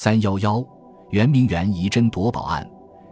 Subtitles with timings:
[0.00, 0.64] 三幺幺
[1.10, 2.64] 圆明园遗珍夺宝案，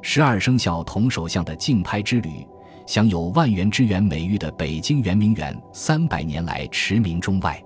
[0.02, 2.46] 十二生肖铜首像的竞拍之旅，
[2.86, 7.60] 享有万园之园美誉的北京圆明园，三百年来驰名中外。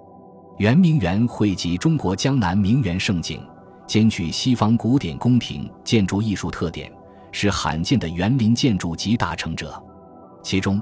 [0.56, 3.46] 圆明园汇集中国江南名园胜景，
[3.86, 6.90] 兼具西方古典宫廷建筑艺术特点，
[7.30, 9.78] 是罕见的园林建筑集大成者。
[10.42, 10.80] 其中，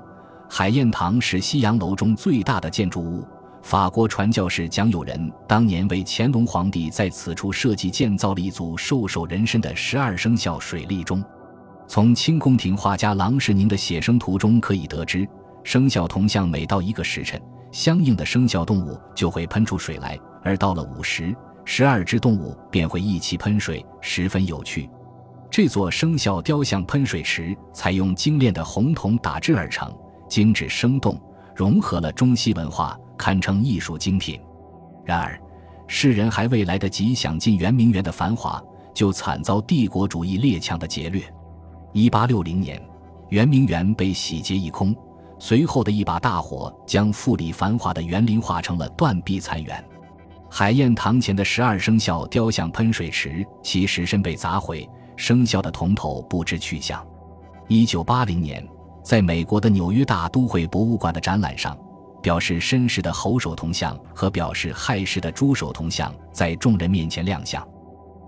[0.48, 3.26] 海晏堂是西洋楼中最大的建筑物。
[3.62, 11.22] 法国传教士蒋友仁当年为乾隆皇帝在此处设计建造了一组兽首人身的十二生肖水立钟。
[11.86, 15.28] 从清宫廷画家郎世宁的写生图中可以得知，
[15.64, 17.40] 生肖铜像每到一个时辰，
[17.72, 24.88] 相应的生肖动物就会喷出水来，而到了午时，十二只动物便会一起喷水，十分有趣。
[25.50, 29.90] 这座生肖雕像喷水池采用精炼的红铜打制而成，
[30.28, 31.20] 精致生动，
[31.56, 32.98] 融合了中西文化。
[33.18, 34.40] 堪称艺术精品。
[35.04, 35.38] 然而，
[35.86, 38.62] 世人还未来得及享尽圆明园的繁华，
[38.94, 41.22] 就惨遭帝国主义列强的劫掠。
[41.92, 42.80] 一八六零年，
[43.30, 44.94] 圆明园被洗劫一空，
[45.38, 49.82] 随后的一把大火将富丽繁华的园林化成了断壁残垣。
[50.50, 57.06] 海晏堂前的十二生肖雕像喷水池，其石身被砸毁，生肖的铜头不知去向。
[57.66, 58.66] 一九八零年，
[59.02, 61.76] 在美国的纽约大都会博物馆的展览上。
[62.20, 67.66] 表示绅士的猴首铜像和表示害事的猪首铜像在众人面前亮相。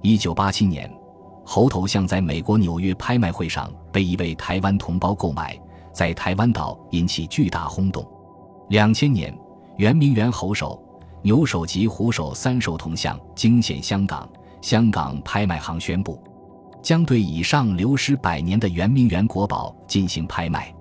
[0.03, 0.91] 一九八七年，
[1.45, 5.59] 猴头像在美国纽约拍卖会上被一位台湾同胞购买，
[5.93, 8.07] 在台湾岛引起巨大轰动。
[8.69, 9.37] 两千年，
[9.77, 10.81] 圆明园猴首、
[11.23, 14.29] 牛首及虎首三首铜像惊现香港，
[14.63, 16.23] 香港拍卖行宣布，
[16.81, 20.73] 将对以上流失百年的圆明园国宝进行拍卖。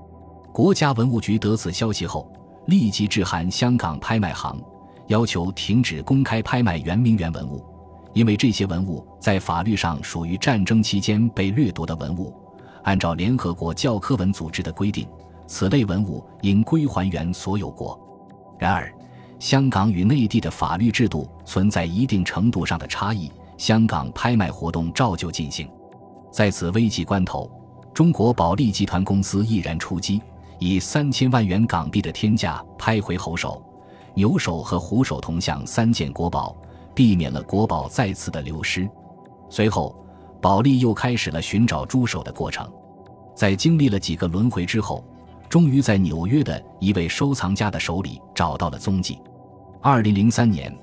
[0.54, 2.32] 国家文物局得此消息后。
[2.68, 4.60] 立即致函香港拍卖行，
[5.08, 7.66] 要求停止公开拍卖圆明园文物，
[8.14, 12.34] 因为这些文物在法律上属于战争期间被掠夺的文物。
[12.84, 15.08] 按照联合国教科文组织的规定，
[15.48, 18.00] 此类文物应归还原所有国。
[18.58, 18.94] 然而，
[19.38, 25.70] 香港与内地的法律制度存在一定程度上的差异，香港拍卖活动照旧进行。
[26.32, 27.50] 在此危急关头，
[27.94, 30.22] 中国保利集团公司毅然出击。
[30.60, 33.64] 以三千万元港币的天价拍回猴首、
[34.14, 36.56] 牛首和虎首铜像三件国宝，
[36.94, 38.88] 避免了国宝再次的流失。
[39.50, 39.96] 随后，
[40.42, 42.70] 保利又开始了寻找猪首的过程。
[43.34, 45.04] 在经历了几个轮回之后，
[45.48, 49.18] 终于在纽约的一位收藏家的手里找到了踪迹。
[49.82, 50.78] 二零零三年，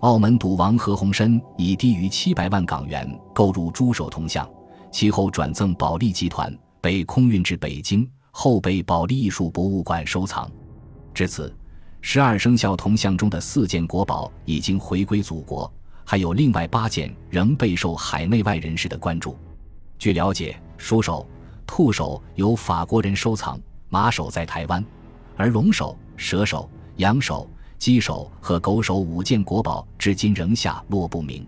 [0.00, 4.48] 澳门赌王何鸿燊以低于七百万港元购入猪首铜像，
[4.90, 6.50] 其后转赠保利集团，
[6.80, 8.08] 被空运至北京。
[8.40, 10.48] 后被保利艺术博物馆收藏。
[11.12, 11.52] 至此，
[12.00, 15.68] 十二生肖铜像中的四件国宝已经回归祖国，
[16.04, 19.36] 还有另外八件仍备受海内外人士的关注。
[19.98, 21.26] 据了解，鼠首、
[21.66, 24.84] 兔首由法国人收藏，马首在台湾，
[25.36, 31.44] 而龙首、蛇首、羊首、鸡首和狗首五件国宝至今仍下落不明。